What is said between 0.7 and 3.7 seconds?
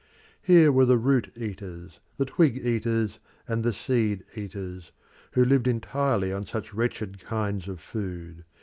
were the root eaters, the twig eaters and